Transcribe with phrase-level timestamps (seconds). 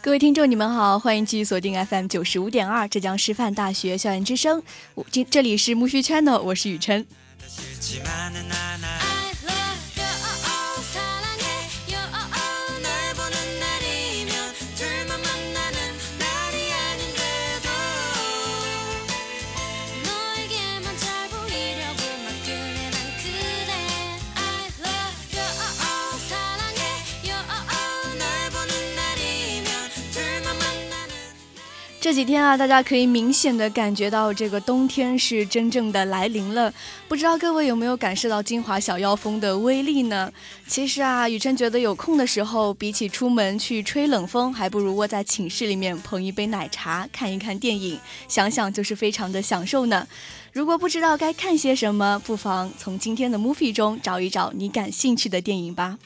[0.00, 4.62] 各位听众，你们好，欢迎继续锁定 FM 九十五点二浙江师范大学校园之声。
[4.94, 6.78] 我这这里是木须 Channel，我是雨
[7.48, 8.97] 싫지만은 않아
[32.08, 36.72] 这几天啊，大家可以明显的感觉到这个冬天是真正的来临了。
[37.06, 40.32] 不知道各位有没有感受到金华小妖风的威力呢？
[40.66, 50.08] 其实啊，雨辰觉得有空的时候，比起出门去吹冷风，还不如窝在寝室里面捧一杯奶茶，看一看电影，想想就是非常的享受呢。
[50.54, 55.98] 如果不知道该看些什么，不妨从今天的 movie 中找一找你感兴趣的电影吧。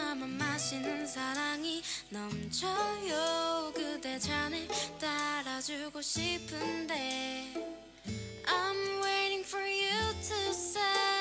[0.00, 3.72] 나만 마시는 사랑이 넘쳐요.
[3.74, 4.66] 그대 잔에
[4.98, 7.52] 따라주고 싶은데
[8.46, 11.19] I'm waiting for you to say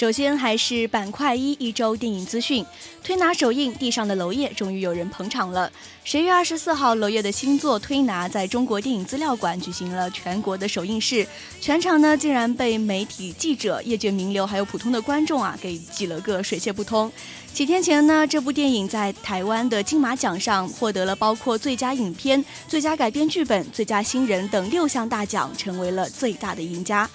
[0.00, 2.64] 首先还是板块一一周电影资讯，
[3.04, 5.70] 推拿首映《地上的楼叶》终于有人捧场了。
[6.04, 11.26] 十月二十四号，娄烨的新作《推拿》在中国电影资料馆举行了全国的首映式，
[11.60, 17.12] 全场呢竟然被媒体记者、业界名流还有普通的观众啊给挤了个水泄不通。
[17.52, 27.06] 几天前呢，这部电影在台湾的金马奖上获得了包括最佳影片、最佳改编剧本、最佳新人等六项大奖，成为了最大的赢家。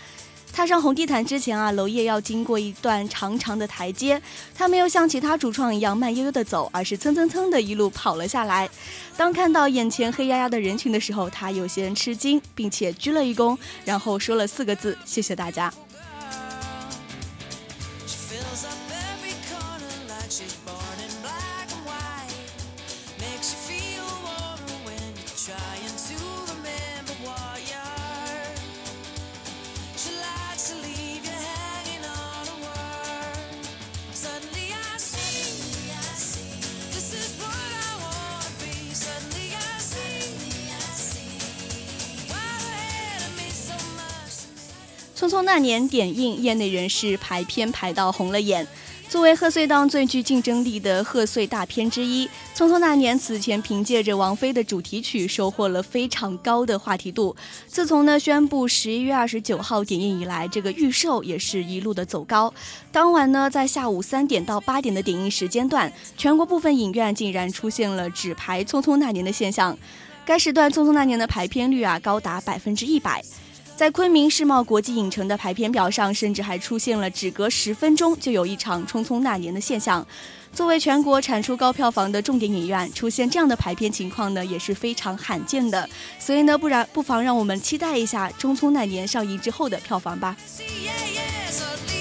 [0.55, 4.21] 踏上红地毯之前啊，娄烨要经过一段长长的台阶，
[4.55, 8.69] 他没有像其他主创一样慢悠悠的走，而是蹭蹭蹭的一路跑了下来。
[9.17, 15.69] 当看到眼前黑压压的人群的时候，他有些吃惊，并且鞠了一躬，然后说了四个字：“谢谢大家。”
[45.15, 48.67] 《匆匆那年》点映，业内人士排片排到红了眼。
[49.07, 57.33] 作为贺岁档最具竞争力的贺岁大片之一，《匆匆那年》此前凭借着王菲的主题曲收获了非常高的话题度。
[57.65, 62.53] 自从呢宣布十一月二十九号点映以来，这个预售也是一路的走高。
[62.91, 69.77] 当晚呢，在下午三点到八点的点映时间段，全国部分影院竟然出现了只排《匆匆那年》的现象。
[70.25, 73.23] 该时段《匆匆那年》的排片率啊高达百分之一百。
[73.75, 80.05] 在昆明世贸国际影城的排片表上，甚至还出现了只隔十分钟就有一场《匆匆那年》的现象。
[80.53, 85.89] 作为全国产出高票房的重点影院，出现这样的排片情况呢，也是非常罕见的。
[86.17, 90.37] 所以呢，不然不妨让我们期待一下《匆匆那年》上映之后的票房吧。《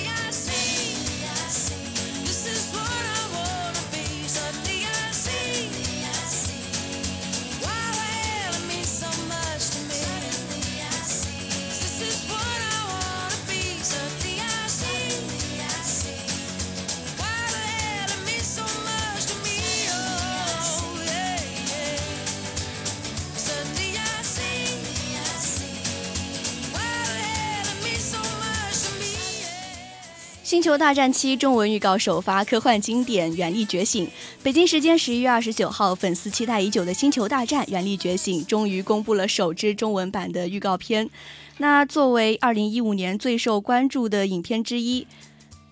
[30.55, 34.06] 星球大战七》中文预告首发，科幻经典《原力觉醒》。
[34.41, 41.11] 北京时间十一月二十九号，粉丝期待已久的《星球大战：原力觉醒》终于公布了首支中文版的预告片。
[41.59, 45.03] 那作为二零一五年最受关注的影片之一。《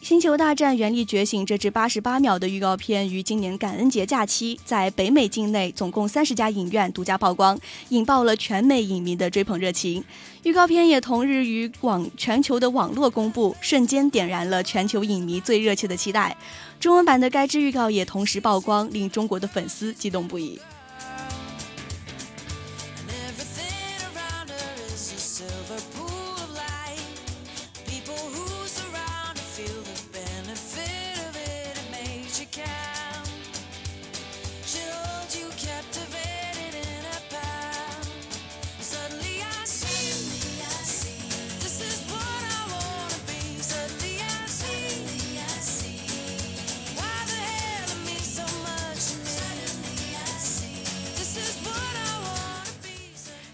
[0.02, 7.56] 星球大战：原力觉醒》这支八十八秒的预告片于今年感恩节假期在北美境内总共三十家影院独家曝光，
[7.90, 10.02] 引爆了全美影迷的追捧热情。
[10.42, 16.36] 预告片也同日于网全球的网络公布，瞬间点燃了全球影迷最热切的期待。
[16.80, 20.58] 中文版的该支预告也同时曝光，令中国的粉丝激动不已。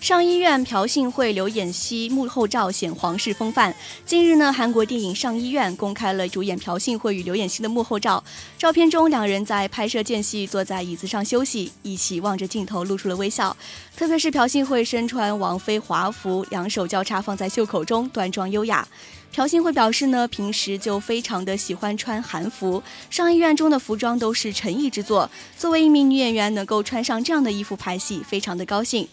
[0.09, 3.77] 上医院朴信惠、刘演熙幕后照显皇室风范。
[4.07, 8.25] 近日呢，韩国电影《上医院》公开了主演朴信惠与刘演熙的幕后照。
[8.57, 13.55] 照片中，两人在拍摄间隙坐在椅子上休息，一起望着镜头，露出了微笑。
[13.95, 18.89] 特别是朴信惠身穿王妃华服，两手交叉放在袖口中，端庄优雅。
[19.31, 25.31] 朴信惠表示呢，平时就非常的喜欢穿韩服，上医院中的服装都是诚意之作。
[25.59, 29.07] 作为一名女演员，能够穿上这样的衣服拍戏，非常的高兴。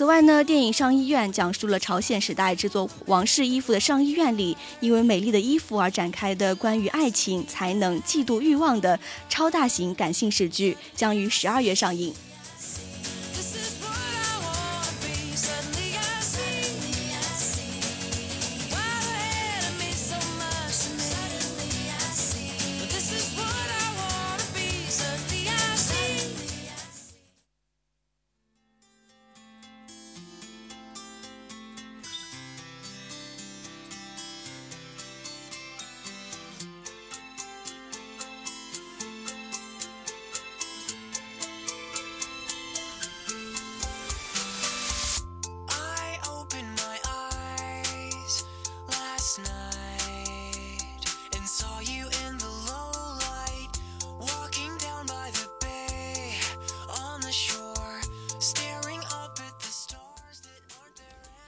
[0.00, 8.98] 此外呢，电影《上医院》讲述了朝鲜时代制作王室衣服的上医院里，因为美丽的衣服而展开的关于爱情、才能、嫉妒、欲望的
[9.28, 12.14] 超大型感性喜剧，将于十二月上映。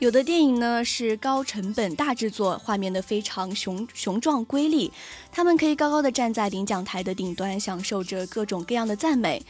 [0.03, 4.91] 有的电影呢是高成本大制作，画面的非常雄雄壮瑰丽，
[5.31, 9.41] 他们可以高高的站在领奖台的顶端，享受着各种各样的赞美。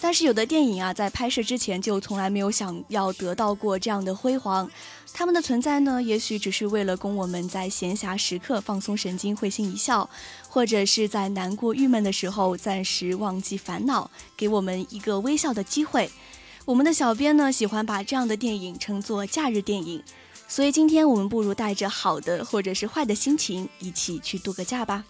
[0.00, 4.70] 但是有的电影啊，在拍摄之前就从来没有想要得到过这样的辉煌，
[5.12, 10.08] 他们的存在呢，也许只是为了供我们在闲暇时刻放松神经、会心一笑，
[10.48, 16.10] 或者是在难过郁闷的时候暂时忘记烦恼，给我们一个微笑的机会。
[16.68, 20.02] 我们的小编呢，喜欢把这样的电影称作假日电影，
[20.46, 25.02] 所以今天我们不如带着好的或者是坏的心情，一起去度个假吧。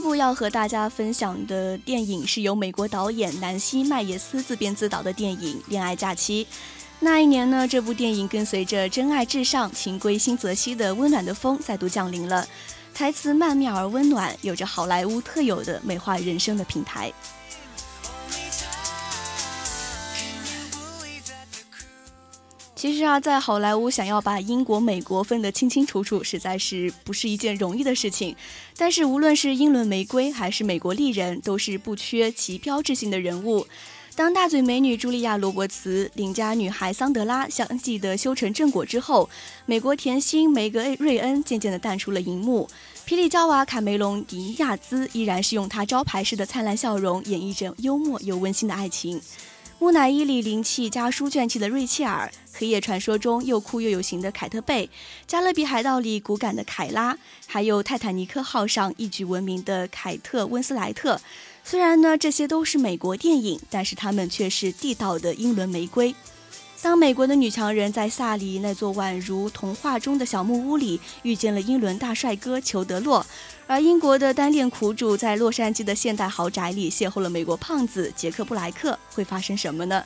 [0.00, 6.42] 一部要和大家分享的电影是由美国导演南希·麦耶斯自编自导的电影《恋爱假期》。
[7.00, 12.48] 那一年呢，这部电影跟随着《真爱至上》《情归新泽西》的温暖的风再度降临了，
[12.94, 17.12] 台词曼妙而温暖，有着好莱坞特有的美化人生的平台。
[22.80, 28.34] 其实啊，在好莱坞想要把英国、美国分得清清楚楚，实在是不是一件容易的事情。
[28.74, 33.66] 但是，无论是英伦玫瑰还是美国丽人，都是不缺其标志性的人物。
[34.16, 39.28] 当大嘴美女茱莉亚·罗伯茨、邻家女孩桑德拉相继的修成正果之后，
[39.66, 42.66] 美国甜心梅格瑞恩渐渐的淡出了荧幕。
[43.06, 49.20] 霹雳娇娃卡梅隆·迪亚兹依然是用她招牌式的灿烂笑容演绎着幽默又温馨的爱情。
[49.80, 54.90] 木乃伊里灵气加书卷气的瑞切尔，黑夜传说中又酷又有型的凯特贝，
[55.26, 61.18] 加勒比海盗里骨感的凯拉，还有泰坦尼克号上一举闻名的凯特温斯莱特。
[61.64, 66.14] 虽然呢这些都是美国电影，但是他们却是地道的英伦玫瑰。
[66.82, 73.24] 当美国的女强人在萨里那座宛如童话中的小木屋里遇见了英伦大帅哥裘德洛。
[73.66, 80.02] 而英国的单恋苦主在洛杉矶的现代豪宅里邂逅了美国胖子杰克布莱克，会发生什么呢？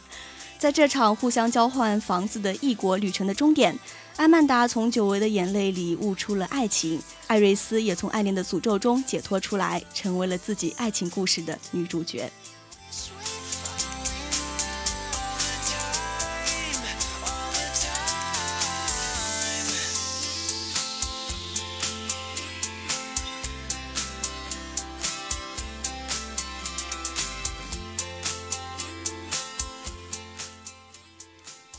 [0.59, 3.79] 在这场互相交换房子的异国旅程的终点，
[4.17, 12.31] 阿曼达从久违的眼泪里悟出了爱情，艾瑞斯也从暗恋的诅咒中解脱出来，成为了自己爱情故事的女主角。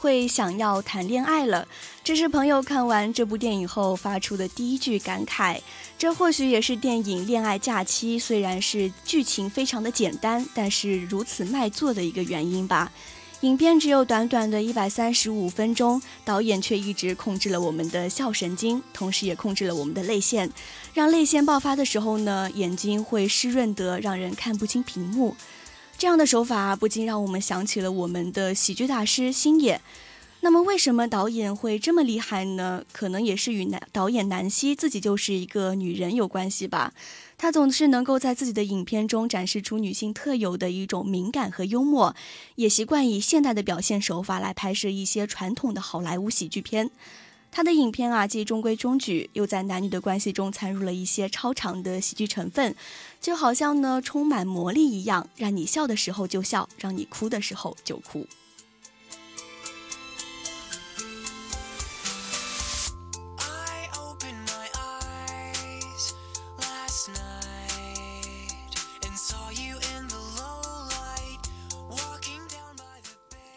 [0.05, 1.67] 会想要谈恋爱了，
[2.03, 5.59] 这是朋友看完这部电影后发出的第一句感慨。
[5.97, 12.91] 这或许也是电影《恋爱假期》虽然是剧情非常的简单，但是如此卖座的一个原因吧。
[13.41, 20.47] 影片只有短短的一百三十五分钟，导演却一直控制了我们的笑神经，同时也控制了我们的泪腺，
[20.93, 25.35] 让泪腺爆发的时候呢，眼睛会湿润得让人看不清屏幕。
[25.97, 29.79] 这样的手法不禁让我们想起了我们的喜剧大师星野。
[30.41, 32.83] 那么，为什么导演会这么厉害呢？
[32.91, 36.93] 可能也是与男导演南希自己就是一个女人有关系吧。
[37.37, 42.15] 她总是能够在自己的影片中展示出女性特有的一种敏感和幽默，
[42.55, 46.91] 也习惯以现代的表现手法来拍摄一些传统的好莱坞喜剧片。
[47.51, 52.75] 他的影片啊，既中规中矩，又在男女的关系中掺入了一些超长的喜剧成分，
[53.25, 58.27] 就好像呢充满魔力一样，让你笑的时候就笑，让你哭的时候就哭。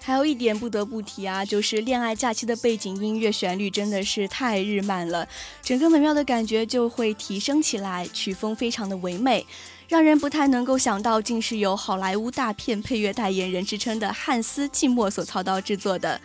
[0.09, 5.29] 还有一点不得不提啊，就是《恋爱假期》的背景音乐旋律真的是太日漫了，
[5.63, 9.45] 整个美妙的感觉就会提升起来，曲风非常的唯美，
[9.87, 16.19] 让人不太能够想到竟是由好莱坞大片配乐代言人之称的汉斯季默所操刀制作的。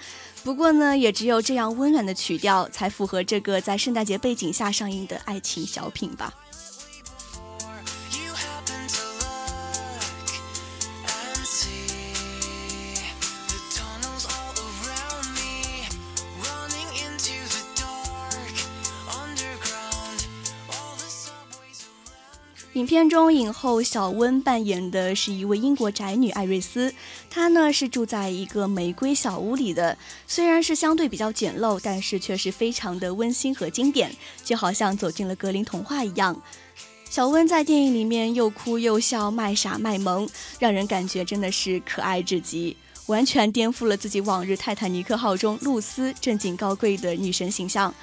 [0.45, 6.33] 不过呢，也只有这样温暖的曲调，才符合这个在圣诞节背景下上映的爱情小品吧。
[22.73, 26.91] 影片中，影后小温扮演的是一位英国宅女艾瑞斯。
[27.29, 34.11] 她呢是住在一个玫瑰小屋里的，虽然是相对比较简陋，但是却是非常的温馨和经典，
[34.43, 36.41] 就好像走进了格林童话一样。
[37.11, 40.27] 小温在电影里面又哭又笑，卖傻卖萌，
[40.57, 42.75] 让人感觉真的是可爱至极，
[43.05, 47.93] 完全颠覆了自己往日《泰坦尼克号》中露丝正经高贵的女神形象。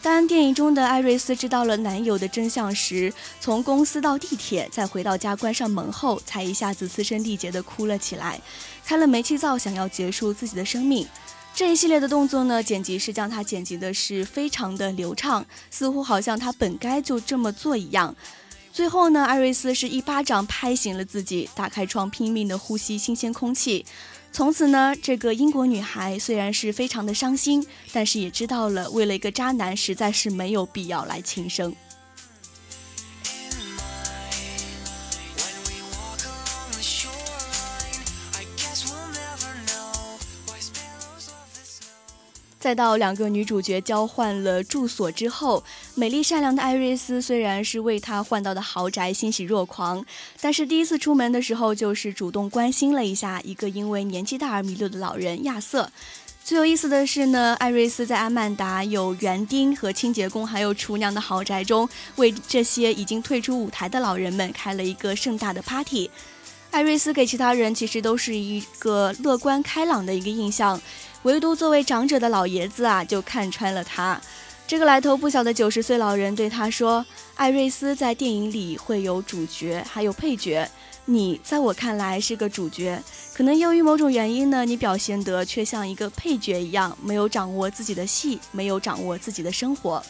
[0.00, 8.40] 当电影中的艾瑞斯知道了男友的真相时，从公司到地铁，再回到家关上门后，才一下子嘶声力竭地哭了起来，
[8.84, 11.06] 开了煤气灶，想要结束自己的生命。
[11.52, 18.14] 这一系列的动作呢，剪辑师将它剪辑的是非常的流畅，似乎好像他本该就这么做一样。
[18.72, 23.84] 最后呢，艾瑞斯是一巴掌拍醒了自己，打开窗，拼命地呼吸新鲜空气。
[24.30, 31.74] 从此呢，这个英国女孩虽然是非常的伤心，但是也知道了，为了一个渣男，实在是没有必要来轻生。
[42.60, 45.64] 再到两个女主角交换了住所之后，
[45.98, 50.06] 美丽善良的艾瑞斯虽然是为他换到的豪宅欣喜若狂，
[50.40, 55.90] 但是第一次出门的时候就是主动关心了一下一个因为年纪大而迷路的老人亚瑟。
[56.44, 66.08] 最有意思的是呢，艾瑞斯在阿曼达有园丁和清洁工还有厨娘的豪宅中，为这些已经退出舞台的老人们开了一个盛大的 party。
[66.70, 70.80] 艾瑞斯给其他人其实都是一个乐观开朗的一个印象。
[71.24, 74.20] 唯独作为长者的老爷子啊，就看穿了他。
[74.68, 77.02] 这个来头不小的九十岁老人对他说
[77.36, 80.68] ：“艾瑞斯在电影里会有主角，还有配角。
[81.06, 90.04] 你在我看来是个主角，可能由于某种原因呢，你表现得却像一个配角一样，没有掌握自己的戏，没有掌握自己的生活。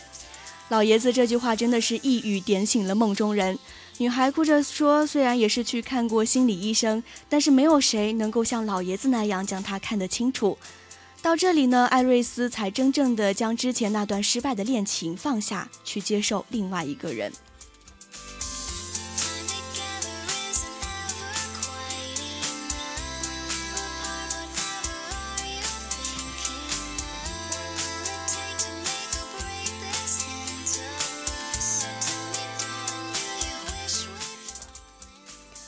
[0.71, 3.57] 老爷子这句话真的是一语点醒了梦中人。
[3.99, 10.59] 女孩哭着说：“虽然也是去看过心理医生，但是没有谁能够像老爷子那样将他看得清楚。”
[11.21, 17.31] 到这里呢，艾瑞斯才真正的将之前那段失败的恋情放下，去接受另外一个人。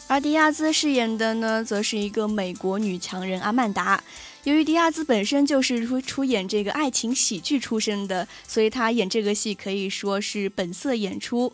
[0.08, 4.02] 而迪亚兹饰演的呢，则是一个美国女强人阿曼达。
[4.44, 11.52] 由于迪亚兹本身就是出出演这个爱情喜剧出身的，所以他演这个戏可以说是本色演出。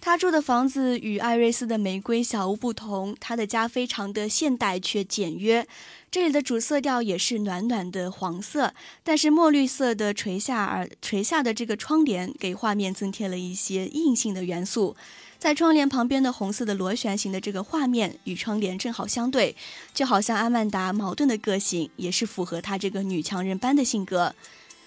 [0.00, 5.66] 他住的房子与艾瑞斯的玫瑰小屋不同，他的家非常的现代却简约。
[6.10, 14.94] 这里的主色调也是暖暖的黄色，但是墨绿色的垂下而垂下的这个窗帘，给画面增添了一些硬性的元素。
[15.44, 19.54] 在窗帘旁边的红色的螺旋形的这个画面与窗帘正好相对，
[19.92, 24.34] 就好像阿曼达矛盾的个性也是符合她这个女强人般的性格。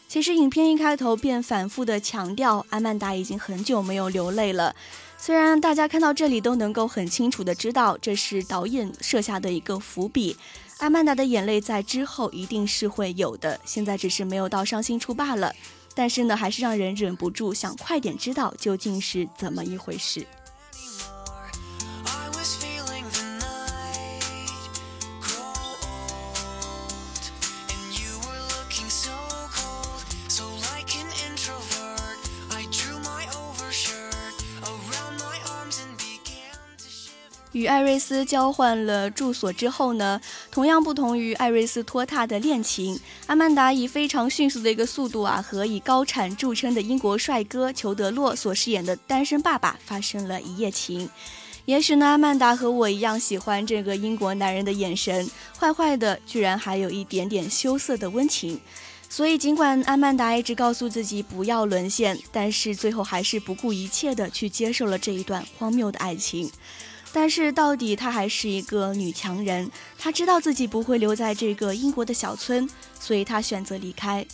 [0.08, 4.76] 其实影片一开头便反复的强调，阿曼达已经很久没有流泪了。
[5.20, 10.36] 虽然大家看到这里都能够很清楚的知道这是导演设下的一个伏笔，
[10.80, 15.54] 阿曼达的眼泪在之后一定是会有的，现在只是没有到伤心处罢了。
[15.94, 20.26] 但是呢，还是让人忍不住想快点知道究竟是怎么一回事。
[37.58, 40.22] 与艾瑞斯交换了住所之后呢，
[40.52, 51.10] 同样不同于艾瑞斯拖沓的恋情，阿曼达以非常迅速的一个速度啊，和以高产著称的英国帅哥裘德洛所饰演的单身爸爸发生了一夜情。
[51.66, 55.28] 也许呢，阿曼达和我一样喜欢这个英国男人的眼神，
[55.60, 58.62] 坏坏的，居然还有一点点羞涩的温情。
[59.10, 66.52] 所以，尽管阿曼达一直告诉自己不要沦陷，但是最后还是不顾一切的去接受了这一段荒谬的爱情。
[67.14, 74.26] 但是到底她还是一个女强人，她知道自己不会留在这个英国的小村，所以她选择离开。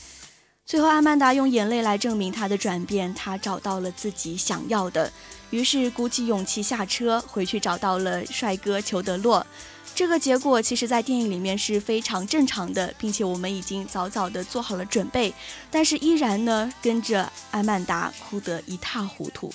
[0.66, 5.12] 最后，阿曼达用眼泪来证明她的转变，她找到了自己想要的，
[5.50, 9.46] 于是鼓起勇气下车回去找到了帅哥裘德洛。
[9.94, 15.32] 这个结果其实，在电影里面是非常正常的，并且我们已经早早的做好了准备，
[15.70, 19.54] 但是依然呢，跟着阿曼达哭得一塌糊涂。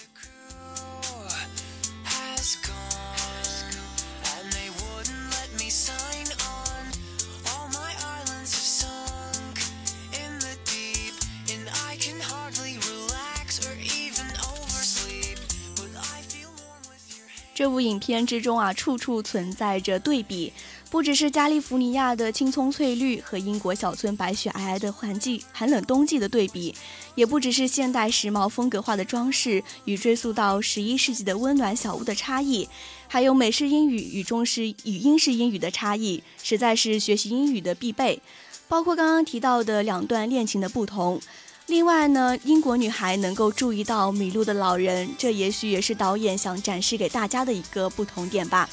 [17.58, 20.52] 这部影片之中啊，处处存在着对比，
[20.90, 26.72] 不只是加利福尼亚的青葱翠绿和英国小村白雪皑皑的环境、寒冷冬季的对比，
[27.16, 32.68] 也不只是现代时髦风格化的装饰与追溯到十一世纪的温暖小屋的差异，
[33.08, 38.22] 还有美式英语与中式与英式英语的差异，实在是学习英语的必备。
[38.68, 41.20] 包括刚刚提到的两段恋情的不同。
[41.68, 48.66] 另外呢，英国女孩能够注意到迷路的老人，这也许也是导演想展示给大家的一个不同点吧。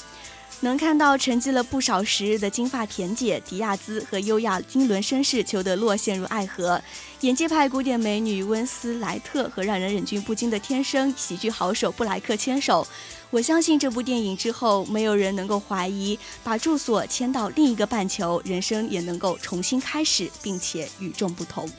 [0.62, 6.82] 能看到沉寂了不少时日的金发甜姐迪亚兹和优雅英伦绅士裘德洛陷入爱河，
[7.20, 12.88] 演技派古典美女温斯莱特和让人忍俊不禁的天生喜剧好手布莱克牵手。
[13.30, 21.70] 我相信这部电影之后，没有人能够怀疑，把住所迁到另一个半球，人生也能够重新开始，并且与众不同。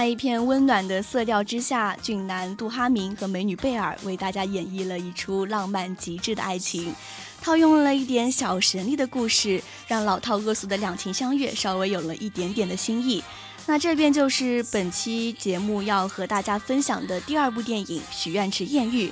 [0.00, 6.94] 在一片温暖的色调之下，俊男杜哈明和美女贝尔为大家演绎了一出浪漫极致的爱情，
[7.42, 13.22] 套用了一点小神力的故事，让老套恶俗的两情相悦稍微有了一点点的新意。
[13.66, 19.08] 那这边就是本期节目要和大家分享的第二部电影《许愿池艳遇》，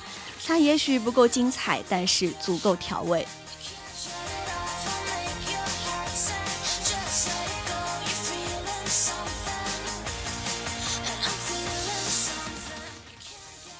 [0.47, 3.29] 它也许不够精彩，但是足够调味。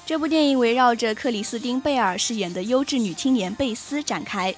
[0.09, 4.51] 这部电影围绕着克里斯汀·贝尔饰演的优质女青年贝斯展开。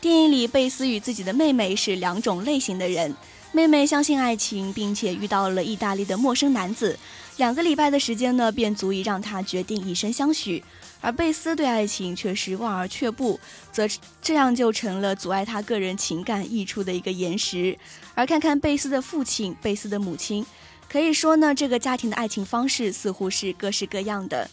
[0.00, 3.14] 电影里，贝斯与自己的妹妹是两种类型的人。
[3.52, 6.98] 妹妹相信爱情，并且遇到了意大利的陌生男子，
[7.36, 10.64] 两个礼拜的时间呢，便足以让她决定以身相许。
[11.02, 13.38] 而贝斯对爱情却是望而却步，
[13.70, 13.86] 则
[14.22, 17.76] 这样就成了阻碍他个人情感溢出的一个岩石。
[18.14, 20.46] 而看看贝斯的父亲、贝斯的母亲，
[20.88, 24.48] 可以说呢，这个家庭的爱情方式似乎是各式各样的。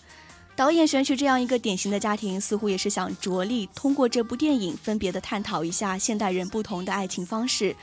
[0.62, 7.76] 导演选取这样一个典型的家庭，似乎也是想着力通过这部电影分别的探讨一下现代人不同的爱情方式。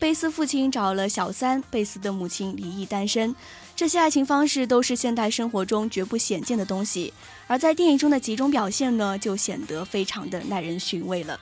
[0.00, 3.32] 贝斯父亲找了小三，贝斯的母亲离异单身，
[3.76, 7.14] 这些爱情方式都是现代生活中绝不鲜见的东西，
[7.46, 11.38] 而在电影中的几种表现呢，就显得非常的耐人寻味了。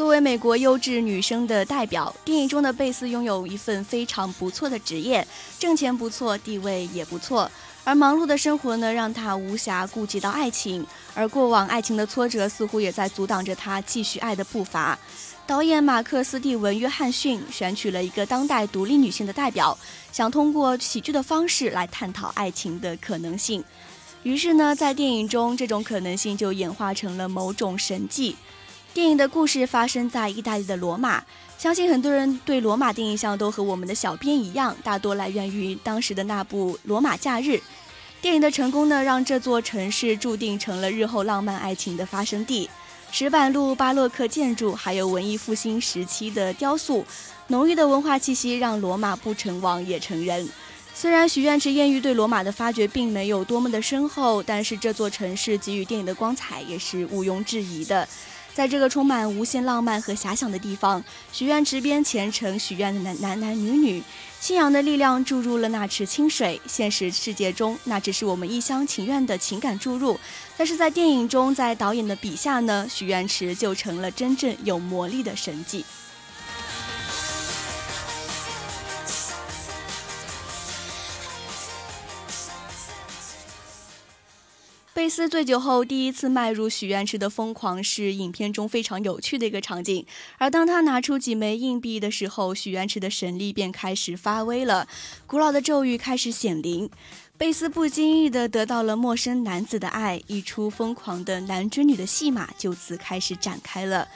[0.00, 7.50] 作为美国优质女生的代表，电影中的贝斯拥有一份非常不错的职业，挣钱不错，地位也不错。
[7.84, 14.98] 而忙碌的生活呢，让她无暇顾及到爱情，而过往爱情的挫折似乎也在阻挡着她继续爱的步伐。
[15.46, 19.76] 导演马克·斯蒂文·约翰逊选取了一个当代独立女性的代表，
[20.10, 23.62] 想通过喜剧的方式来探讨爱情的可能性。
[24.22, 28.34] 于是呢，在电影中，这种可能性就演化成了某种神迹。
[28.92, 31.22] 电影的故事发生在意大利的罗马，
[31.56, 37.50] 相信很多人对罗马的印象都和我们的小编一样，大多来源于当时的那部《罗马假日》。
[38.20, 42.68] 电影的成功呢，让这座城市注定成了日后浪漫爱情的发生地。
[43.12, 47.04] 石板路、巴洛克建筑，还有文艺复兴时期的雕塑，
[47.46, 50.48] 浓郁的文化气息让罗马不成王也成人。
[50.92, 58.06] 虽然许愿池艳遇对罗马的发掘并没有多么的深厚，但是这座城市给予电影的光彩也是毋庸置疑的。
[58.52, 64.02] 在这个充满无限浪漫和遐想的地方，许愿池边虔诚许愿的男男男女女，
[64.40, 66.60] 信仰的力量注入了那池清水。
[66.66, 70.18] 现实世界中，那只是我们一厢情愿的情感注入，
[70.56, 75.84] 但是在电影中，在导演的笔下呢，许愿池就成了真正有魔力的神迹。
[85.00, 90.04] 贝斯醉酒后第一次迈入许愿池的疯狂是影片中非常有趣的一个场景，
[90.36, 94.86] 而当他拿出几枚硬币的时候，许愿池的神力便开始发威了，
[95.26, 96.90] 古老的咒语开始显灵，
[97.38, 104.06] 贝斯不经意地得到了陌生男子的爱，一出疯狂的男追女的戏码就此开始展开了。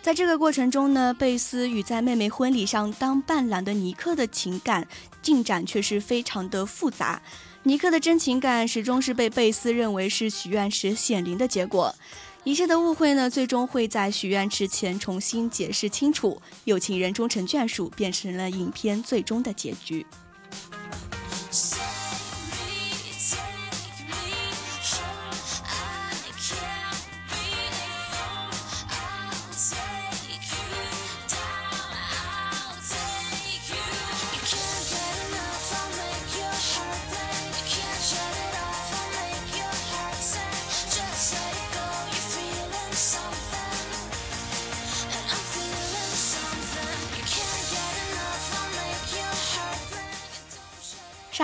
[0.00, 4.88] 在这个过程中呢，贝斯与在妹妹婚礼上当伴郎的尼克的情感
[5.20, 7.20] 进展却是非常的复杂。
[7.62, 11.94] 尼克的真情感始终是被贝斯认为是许愿池显灵的结果，
[12.42, 20.06] 一切的误会呢，最终会在许愿池前重新解释清楚，有情人终成眷属，变成了影片最终的结局。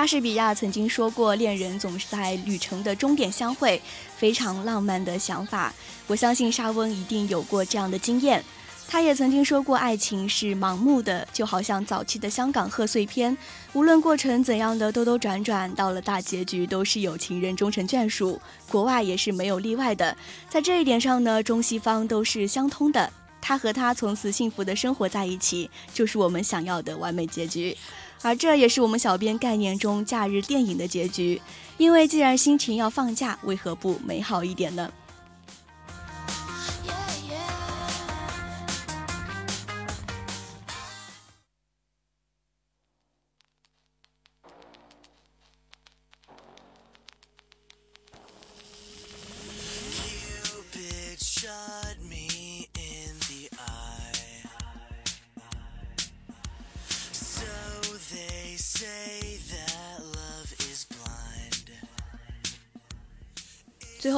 [0.07, 3.83] 莎士比亚曾经说过：“恋人总是在旅程的终点相会，
[4.17, 5.75] 非常浪漫的想法。”
[6.07, 8.41] 我相信莎翁一定有过这样的经验。
[8.87, 13.37] 他也曾经说过：“爱情是盲目的，就好像早期的香港贺岁片，
[13.73, 18.41] 无论过程怎样的兜兜转转，到了大结局都是有情人终成眷属。
[18.71, 20.17] 国外也是没有例外的。
[20.49, 23.13] 在这一点上呢，中西方都是相通的。
[23.41, 27.77] 他和她从此幸福的生活在一起，就是我们想要的完美结局。”
[28.23, 31.41] 而这也是我们小编概念中假日电影的结局，
[31.77, 34.91] 因为既然心情要放假，为何不美好一点呢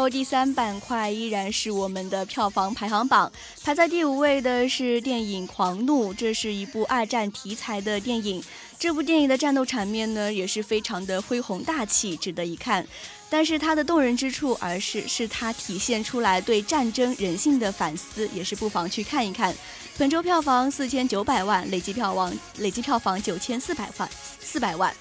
[0.08, 3.30] 第三板块依然是我们的票房排行榜，
[3.62, 8.42] 排在第五位的是电影《狂怒》，这是一部二战题材的电影。
[8.78, 12.86] 这部电影的战斗场面呢，也是非常的恢宏大气，值得一看。
[13.28, 19.54] 但是它的动人之处，而是是它体现出来对战争人性的反思，也是不妨去看一看。
[19.98, 24.08] 本周票房四千九百万，累计票房累计票房九千四百万
[24.40, 24.94] 四百万。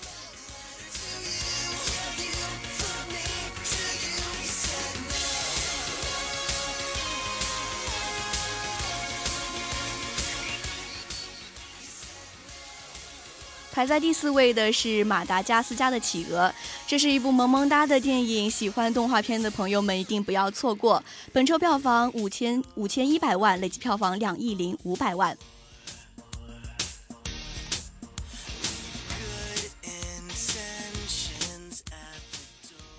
[13.78, 16.52] 排在第四位的是马达加斯加的企鹅，
[16.88, 21.04] 这是一部萌萌哒的电影，喜欢动画片的朋友们一定不要错过。
[21.32, 25.38] 本周票房五千五千一百万，累计票房两亿零五百万。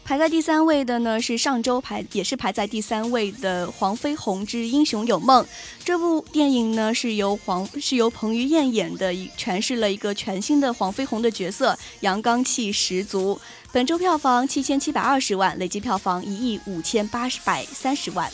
[0.09, 5.45] 排在第三位的呢是上周排也是排在第三位的《黄飞鸿之英雄有梦》
[5.85, 13.39] 这部电影呢是由黄是由彭于晏演的，诠释了一个全新的黄飞鸿的角色，阳刚气十足。
[13.71, 18.33] 本周票房七千七百二十万，累计票房一亿五千八百三十万。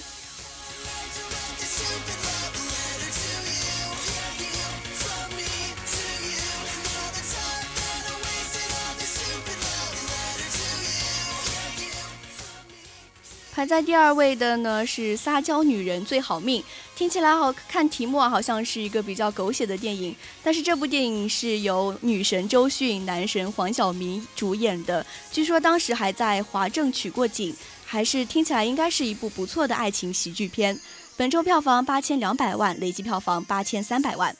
[13.54, 16.60] 排在第二位的呢是《撒娇女人最好命》，
[16.96, 20.12] 听起来好看，题目啊好像是一个比较狗血的电影，
[20.42, 30.76] 但是这部电影是由女神周迅、男神黄晓明主演的，据说当时还在华政取过景，还是听起来应该是一部不错的爱情喜剧片。
[31.16, 34.34] 本周票房八千两百万，累计票房八千三百万。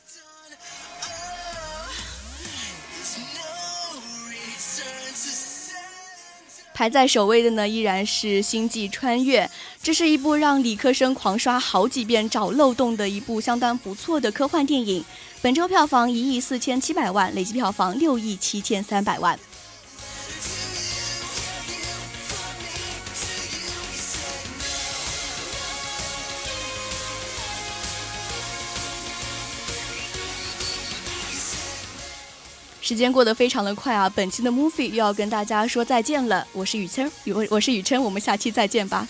[6.74, 9.46] 排在首位的呢，依然是《星际穿越》。
[9.80, 15.04] 这是一部让理科生狂刷好几遍找漏洞的一部相当不错的科幻电影。
[15.40, 19.38] 本周票房一亿四千七百万，累计票房六亿七千三百万。
[32.84, 34.12] 时间过得非常的快啊！
[34.14, 36.46] 本期的 movie 又要跟大家说再见了。
[36.52, 39.08] 我是雨琛，我我是雨琛，我们下期再见吧。